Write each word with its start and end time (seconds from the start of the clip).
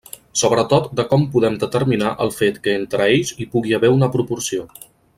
Sobretot 0.39 0.87
de 0.99 1.03
com 1.11 1.25
podem 1.35 1.59
determinar 1.65 2.15
el 2.25 2.33
fet 2.39 2.57
que 2.65 2.75
entre 2.81 3.07
ells 3.13 3.35
hi 3.45 3.49
pugui 3.55 3.77
haver 3.81 3.93
una 3.99 4.11
proporció. 4.19 4.69